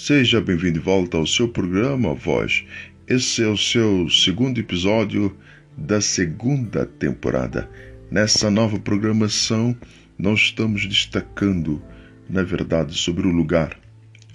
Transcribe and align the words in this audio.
Seja 0.00 0.40
bem-vindo 0.40 0.74
de 0.74 0.84
volta 0.84 1.16
ao 1.16 1.26
seu 1.26 1.48
programa 1.48 2.14
Voz. 2.14 2.64
Esse 3.08 3.42
é 3.42 3.48
o 3.48 3.56
seu 3.56 4.08
segundo 4.08 4.60
episódio 4.60 5.36
da 5.76 6.00
segunda 6.00 6.86
temporada. 6.86 7.68
Nessa 8.08 8.48
nova 8.48 8.78
programação, 8.78 9.76
nós 10.16 10.38
estamos 10.38 10.86
destacando, 10.86 11.82
na 12.30 12.44
verdade, 12.44 12.96
sobre 12.96 13.26
o 13.26 13.32
lugar 13.32 13.76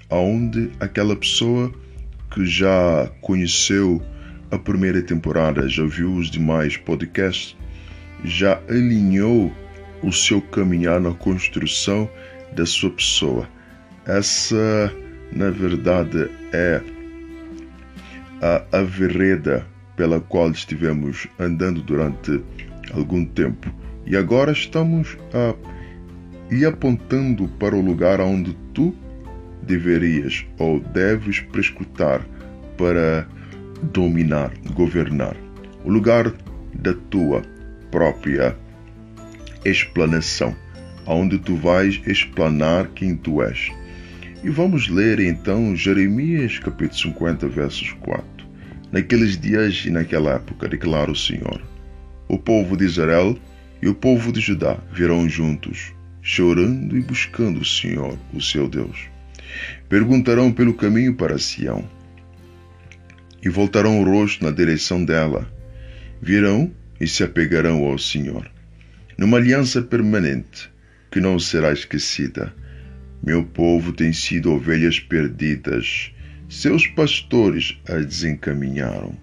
aonde 0.09 0.69
aquela 0.81 1.15
pessoa 1.15 1.73
que 2.29 2.45
já 2.45 3.09
conheceu 3.21 4.01
a 4.51 4.59
primeira 4.59 5.01
temporada, 5.01 5.69
já 5.69 5.85
viu 5.85 6.13
os 6.13 6.29
demais 6.29 6.75
podcasts, 6.75 7.55
já 8.25 8.61
alinhou 8.67 9.49
o 10.03 10.11
seu 10.11 10.41
caminhar 10.41 10.99
na 10.99 11.13
construção 11.13 12.09
da 12.53 12.65
sua 12.65 12.89
pessoa. 12.91 13.49
Essa, 14.05 14.93
na 15.35 15.49
verdade, 15.49 16.29
é 16.51 16.81
a, 18.41 18.79
a 18.79 18.83
vereda 18.83 19.65
pela 19.95 20.19
qual 20.19 20.51
estivemos 20.51 21.27
andando 21.39 21.81
durante 21.81 22.41
algum 22.93 23.25
tempo. 23.25 23.73
E 24.05 24.17
agora 24.17 24.51
estamos 24.51 25.17
a 25.33 25.55
ir 26.53 26.65
apontando 26.65 27.47
para 27.59 27.75
o 27.75 27.81
lugar 27.81 28.19
onde 28.19 28.55
tu 28.73 28.93
deverias 29.61 30.45
ou 30.59 30.79
deves 30.79 31.39
prescrutar 31.39 32.21
para 32.77 33.27
dominar, 33.93 34.51
governar. 34.73 35.35
O 35.85 35.89
lugar 35.89 36.33
da 36.73 36.93
tua 37.09 37.41
própria 37.91 38.55
explanação, 39.63 40.55
aonde 41.05 41.37
tu 41.39 41.55
vais 41.55 42.01
explanar 42.05 42.87
quem 42.89 43.15
tu 43.15 43.41
és. 43.41 43.71
E 44.43 44.49
vamos 44.49 44.89
ler 44.89 45.21
então 45.21 45.73
Jeremias 45.73 46.59
capítulo 46.59 46.99
50, 47.13 47.47
versos 47.47 47.93
4. 48.01 48.25
Naqueles 48.91 49.39
dias 49.39 49.85
e 49.85 49.89
naquela 49.89 50.33
época, 50.33 50.67
declara 50.67 51.09
o 51.09 51.15
Senhor, 51.15 51.61
o 52.27 52.37
povo 52.37 52.75
de 52.75 52.83
Israel 52.83 53.39
e 53.81 53.87
o 53.87 53.95
povo 53.95 54.33
de 54.33 54.41
Judá 54.41 54.77
virão 54.91 55.29
juntos, 55.29 55.93
chorando 56.21 56.97
e 56.97 57.01
buscando 57.01 57.61
o 57.61 57.65
Senhor, 57.65 58.19
o 58.33 58.41
seu 58.41 58.67
Deus. 58.67 59.07
Perguntarão 59.87 60.51
pelo 60.51 60.73
caminho 60.73 61.15
para 61.15 61.39
Sião 61.39 61.87
e 63.41 63.47
voltarão 63.47 64.01
o 64.01 64.03
rosto 64.03 64.43
na 64.43 64.51
direção 64.51 65.05
dela. 65.05 65.49
Virão 66.21 66.69
e 66.99 67.07
se 67.07 67.23
apegarão 67.23 67.85
ao 67.85 67.97
Senhor, 67.97 68.51
numa 69.17 69.37
aliança 69.37 69.81
permanente 69.81 70.69
que 71.09 71.21
não 71.21 71.39
será 71.39 71.71
esquecida. 71.71 72.53
Meu 73.25 73.45
povo 73.45 73.93
tem 73.93 74.11
sido 74.11 74.51
ovelhas 74.51 74.99
perdidas. 74.99 76.11
Seus 76.49 76.85
pastores 76.87 77.79
as 77.87 78.05
desencaminharam 78.05 79.17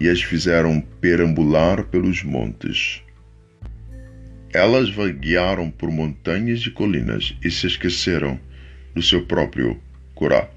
e 0.00 0.08
as 0.08 0.20
fizeram 0.20 0.80
perambular 1.00 1.84
pelos 1.84 2.24
montes. 2.24 3.02
Elas 4.52 4.90
vaguearam 4.90 5.70
por 5.70 5.92
montanhas 5.92 6.62
e 6.62 6.72
colinas 6.72 7.36
e 7.40 7.48
se 7.48 7.68
esqueceram 7.68 8.40
do 8.96 9.00
seu 9.00 9.24
próprio 9.24 9.80
Corá. 10.12 10.50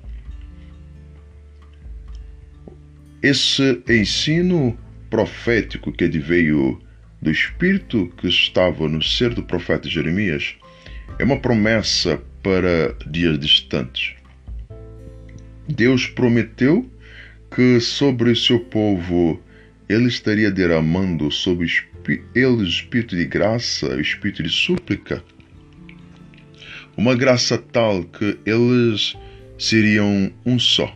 Esse 3.21 3.83
ensino 3.87 4.75
profético 5.11 5.91
que 5.91 6.05
adveio 6.05 6.81
do 7.21 7.29
espírito 7.29 8.07
que 8.17 8.27
estava 8.27 8.89
no 8.89 9.03
ser 9.03 9.35
do 9.35 9.43
profeta 9.43 9.87
Jeremias 9.87 10.55
é 11.19 11.23
uma 11.23 11.39
promessa 11.39 12.19
para 12.41 12.95
dias 13.05 13.39
distantes. 13.39 14.13
Deus 15.67 16.07
prometeu 16.07 16.89
que 17.53 17.79
sobre 17.79 18.31
o 18.31 18.35
seu 18.35 18.59
povo 18.59 19.41
ele 19.87 20.07
estaria 20.07 20.51
derramando 20.51 21.31
sobre 21.31 21.67
eles 22.33 22.69
espírito 22.69 23.15
de 23.15 23.25
graça, 23.25 23.99
espírito 23.99 24.43
de 24.43 24.49
súplica, 24.49 25.23
uma 26.95 27.15
graça 27.15 27.57
tal 27.57 28.03
que 28.03 28.37
eles 28.45 29.15
seriam 29.57 30.31
um 30.45 30.59
só. 30.59 30.95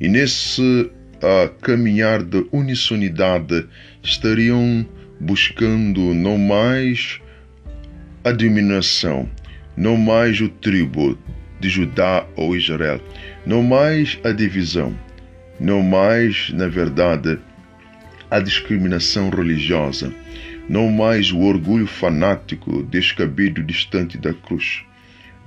E 0.00 0.08
nesse 0.08 0.62
uh, 0.62 1.54
caminhar 1.60 2.22
de 2.22 2.46
unisonidade 2.52 3.66
estariam 4.02 4.86
buscando 5.20 6.14
não 6.14 6.38
mais 6.38 7.20
a 8.24 8.30
diminuição, 8.30 9.28
não 9.78 9.96
mais 9.96 10.40
o 10.40 10.48
tribo 10.48 11.16
de 11.60 11.68
Judá 11.68 12.26
ou 12.34 12.56
Israel, 12.56 13.00
não 13.46 13.62
mais 13.62 14.18
a 14.24 14.32
divisão, 14.32 14.92
não 15.60 15.84
mais, 15.84 16.50
na 16.52 16.66
verdade, 16.66 17.38
a 18.28 18.40
discriminação 18.40 19.30
religiosa, 19.30 20.12
não 20.68 20.90
mais 20.90 21.30
o 21.30 21.38
orgulho 21.38 21.86
fanático 21.86 22.82
descabido 22.82 23.62
distante 23.62 24.18
da 24.18 24.34
cruz, 24.34 24.82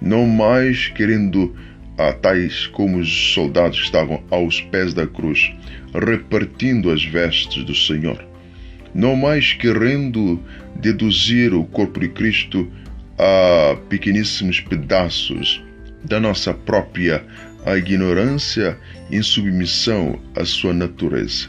não 0.02 0.26
mais 0.26 0.88
querendo 0.88 1.54
a 1.98 2.14
tais 2.14 2.68
como 2.68 3.00
os 3.00 3.34
soldados 3.34 3.80
que 3.80 3.86
estavam 3.86 4.24
aos 4.32 4.62
pés 4.62 4.94
da 4.94 5.06
cruz, 5.06 5.54
repartindo 5.94 6.90
as 6.90 7.04
vestes 7.04 7.66
do 7.66 7.76
Senhor, 7.76 8.24
não 8.96 9.14
mais 9.14 9.52
querendo 9.52 10.42
deduzir 10.78 11.54
o 11.54 11.66
corpo 11.66 12.00
de 12.00 12.08
Cristo 12.08 12.72
a 13.22 13.78
pequeníssimos 13.88 14.60
pedaços 14.60 15.64
da 16.04 16.20
nossa 16.20 16.56
própria 16.56 17.24
ignorância 17.78 18.76
em 19.12 19.22
submissão 19.22 20.20
à 20.36 20.44
sua 20.44 20.74
natureza, 20.74 21.48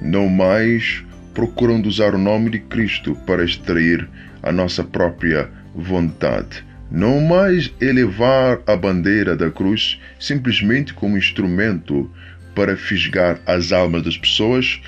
não 0.00 0.28
mais 0.28 1.02
procurando 1.34 1.88
usar 1.88 2.14
o 2.14 2.18
nome 2.18 2.50
de 2.50 2.60
Cristo 2.60 3.16
para 3.26 3.44
extrair 3.44 4.08
a 4.40 4.52
nossa 4.52 4.84
própria 4.84 5.50
vontade. 5.74 6.64
Não 6.88 7.20
mais 7.20 7.72
elevar 7.80 8.60
a 8.64 8.76
bandeira 8.76 9.36
da 9.36 9.50
cruz 9.50 10.00
simplesmente 10.18 10.94
como 10.94 11.18
instrumento 11.18 12.08
para 12.54 12.76
fisgar 12.76 13.40
as 13.46 13.72
almas 13.72 14.02
das 14.04 14.16
pessoas 14.16 14.80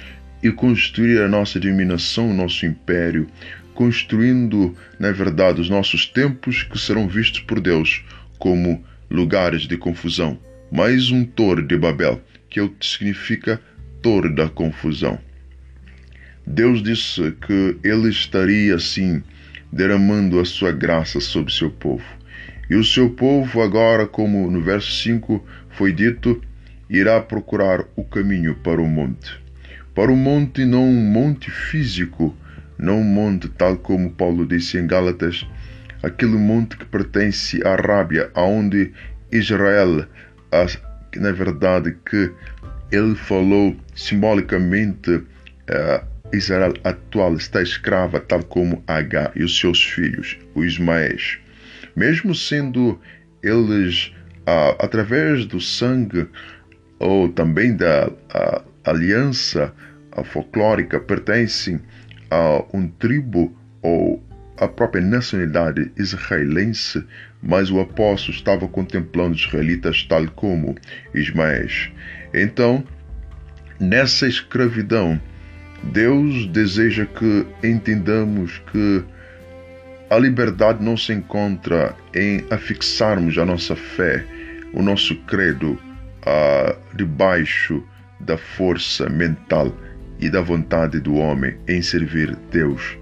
e 0.43 0.51
construir 0.51 1.21
a 1.21 1.29
nossa 1.29 1.61
dominação, 1.61 2.31
o 2.31 2.35
nosso 2.35 2.67
império, 2.67 3.27
construindo, 3.75 4.77
na 4.99 5.13
verdade, 5.13 5.61
os 5.61 5.71
nossos 5.71 6.07
tempos 6.07 6.63
que 6.63 6.79
serão 6.79 7.09
vistos 7.09 7.41
por 7.41 7.61
Deus 7.61 8.05
como 8.39 8.85
lugares 9.11 9.63
de 9.63 9.77
confusão. 9.77 10.39
Mais 10.71 11.11
um 11.11 11.25
torre 11.25 11.63
de 11.63 11.77
Babel, 11.77 12.21
que 12.51 12.61
é 12.61 12.69
significa 12.81 13.61
torre 14.01 14.31
da 14.31 14.49
confusão. 14.49 15.19
Deus 16.47 16.83
disse 16.83 17.33
que 17.47 17.77
ele 17.85 18.09
estaria 18.09 18.75
assim 18.75 19.23
derramando 19.71 20.41
a 20.41 20.45
sua 20.45 20.73
graça 20.73 21.21
sobre 21.21 21.53
seu 21.53 21.71
povo. 21.71 22.05
E 22.69 22.75
o 22.75 22.85
seu 22.85 23.11
povo 23.11 23.63
agora, 23.63 24.07
como 24.07 24.51
no 24.51 24.61
verso 24.61 24.91
5 25.03 25.45
foi 25.71 25.93
dito, 25.93 26.43
irá 26.91 27.21
procurar 27.21 27.85
o 27.97 28.03
caminho 28.03 28.55
para 28.57 28.81
o 28.81 28.89
monte. 28.89 29.42
Para 29.95 30.11
o 30.11 30.17
monte 30.17 30.65
não 30.65 30.85
um 30.85 31.05
monte 31.13 31.51
físico, 31.51 32.35
não 32.79 33.01
um 33.01 33.05
monte 33.05 33.49
tal 33.49 33.77
como 33.77 34.11
Paulo 34.11 34.47
disse 34.47 34.79
em 34.79 34.87
Gálatas, 34.87 35.47
aquele 36.03 36.37
monte 36.37 36.79
que 36.79 36.87
pertence 36.87 37.61
à 37.63 37.73
Arábia, 37.73 38.31
aonde 38.35 38.91
Israel, 39.31 40.07
na 41.17 41.33
verdade 41.33 41.95
que 42.09 42.33
ele 42.91 43.15
falou 43.15 43.77
simbolicamente 43.95 45.11
uh, 45.11 46.13
Israel 46.33 46.73
atual 46.85 47.37
está 47.37 47.63
escrava, 47.63 48.19
tal 48.19 48.43
como 48.45 48.83
H 48.87 49.33
e 49.37 49.45
os 49.45 49.59
seus 49.59 49.83
filhos, 49.83 50.39
os 50.55 50.65
Ismaéis. 50.65 51.39
Mesmo 51.95 52.35
sendo 52.35 52.99
eles, 53.43 54.15
ah, 54.47 54.75
através 54.79 55.45
do 55.45 55.61
sangue 55.61 56.27
ou 56.99 57.29
também 57.29 57.77
da 57.77 58.11
aliança 58.85 59.73
folclórica, 60.25 61.01
pertencem 61.01 61.81
a 62.31 62.65
um 62.75 62.89
tribo 62.89 63.57
ou 63.81 64.23
a 64.59 64.69
própria 64.69 65.03
nacionalidade 65.03 65.91
israelense, 65.97 67.05
mas 67.43 67.71
o 67.71 67.81
apóstolo 67.81 68.37
estava 68.37 68.69
contemplando 68.69 69.35
os 69.35 69.41
israelitas 69.41 70.05
tal 70.05 70.27
como 70.29 70.75
Ismaéis. 71.15 71.91
Então, 72.35 72.85
nessa 73.81 74.27
escravidão, 74.27 75.21
Deus 75.83 76.47
deseja 76.49 77.07
que 77.07 77.47
entendamos 77.65 78.63
que 78.71 79.05
a 80.09 80.19
liberdade 80.19 80.85
não 80.85 80.97
se 80.97 81.13
encontra 81.13 81.97
em 82.15 82.45
afixarmos 82.51 83.37
a 83.39 83.45
nossa 83.45 83.75
fé, 83.75 84.25
o 84.73 84.83
nosso 84.83 85.17
credo, 85.23 85.73
uh, 85.73 86.97
debaixo 86.97 87.83
da 88.23 88.37
força 88.37 89.09
mental 89.09 89.75
e 90.21 90.31
da 90.31 90.41
vontade 90.41 91.01
do 91.01 91.17
homem 91.17 91.57
em 91.69 91.83
servir 91.83 92.37
Deus, 92.51 92.97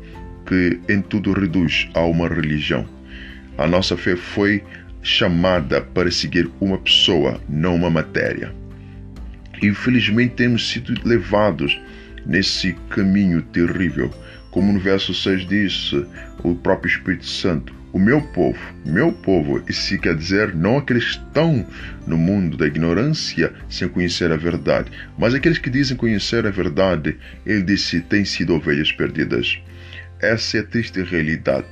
que 0.47 0.81
em 0.89 1.01
tudo 1.03 1.33
reduz 1.33 1.89
a 1.95 2.01
uma 2.01 2.29
religião. 2.29 2.87
A 3.59 3.67
nossa 3.67 3.97
fé 3.97 4.17
foi 4.17 4.63
chamada 5.03 5.81
para 5.81 6.11
seguir 6.11 6.51
uma 6.61 6.79
pessoa, 6.79 7.41
não 7.49 7.75
uma 7.75 7.91
matéria. 7.91 8.53
Infelizmente 9.63 10.35
temos 10.35 10.71
sido 10.71 10.95
levados 11.07 11.79
nesse 12.25 12.73
caminho 12.89 13.43
terrível. 13.43 14.11
Como 14.51 14.73
no 14.73 14.81
verso 14.81 15.15
6 15.15 15.47
diz 15.47 15.93
o 16.43 16.55
próprio 16.55 16.91
Espírito 16.91 17.27
Santo, 17.27 17.75
o 17.93 17.99
meu 17.99 18.21
povo, 18.21 18.59
meu 18.85 19.13
povo, 19.13 19.63
isso 19.69 19.99
quer 19.99 20.15
dizer 20.15 20.55
não 20.55 20.79
aqueles 20.79 21.05
que 21.05 21.11
estão 21.11 21.67
no 22.07 22.17
mundo 22.17 22.57
da 22.57 22.67
ignorância 22.67 23.53
sem 23.69 23.89
conhecer 23.89 24.31
a 24.31 24.37
verdade, 24.37 24.91
mas 25.19 25.35
aqueles 25.35 25.59
que 25.59 25.69
dizem 25.69 25.97
conhecer 25.97 26.47
a 26.47 26.51
verdade, 26.51 27.17
ele 27.45 27.63
disse, 27.63 28.01
têm 28.01 28.25
sido 28.25 28.55
ovelhas 28.55 28.93
perdidas. 28.93 29.59
Essa 30.21 30.59
é 30.59 30.61
a 30.61 30.65
triste 30.65 31.03
realidade. 31.03 31.67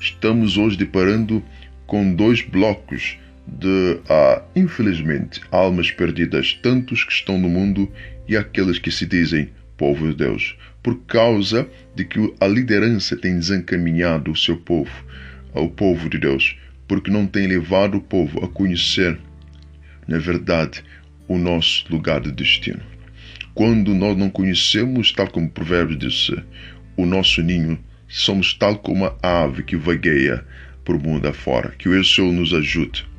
Estamos 0.00 0.56
hoje 0.56 0.76
deparando 0.76 1.42
com 1.86 2.14
dois 2.14 2.42
blocos 2.42 3.18
de, 3.46 4.00
ah, 4.08 4.42
infelizmente, 4.56 5.40
almas 5.50 5.90
perdidas, 5.90 6.58
tantos 6.62 7.04
que 7.04 7.12
estão 7.12 7.38
no 7.38 7.48
mundo 7.48 7.90
e 8.26 8.36
aqueles 8.36 8.78
que 8.78 8.90
se 8.90 9.06
dizem 9.06 9.50
povo 9.76 10.08
de 10.08 10.14
Deus, 10.14 10.56
por 10.82 11.00
causa 11.06 11.68
de 11.94 12.04
que 12.04 12.34
a 12.40 12.46
liderança 12.46 13.16
tem 13.16 13.38
desencaminhado 13.38 14.30
o 14.30 14.36
seu 14.36 14.56
povo, 14.56 14.92
ao 15.54 15.68
povo 15.68 16.08
de 16.08 16.18
Deus, 16.18 16.56
porque 16.86 17.10
não 17.10 17.26
tem 17.26 17.46
levado 17.46 17.98
o 17.98 18.00
povo 18.00 18.44
a 18.44 18.48
conhecer, 18.48 19.18
na 20.06 20.18
verdade, 20.18 20.82
o 21.28 21.38
nosso 21.38 21.84
lugar 21.90 22.20
de 22.20 22.32
destino. 22.32 22.80
Quando 23.54 23.94
nós 23.94 24.16
não 24.16 24.30
conhecemos, 24.30 25.12
tal 25.12 25.28
como 25.28 25.46
o 25.46 25.50
provérbio 25.50 25.96
disse, 25.96 26.34
o 26.96 27.04
nosso 27.04 27.42
ninho, 27.42 27.78
somos 28.08 28.54
tal 28.54 28.78
como 28.78 29.06
a 29.22 29.42
ave 29.42 29.62
que 29.62 29.76
vagueia 29.76 30.44
por 30.84 30.98
mundo 30.98 31.26
afora. 31.26 31.74
Que 31.78 31.88
o 31.88 32.04
Senhor 32.04 32.32
nos 32.32 32.54
ajude 32.54 33.09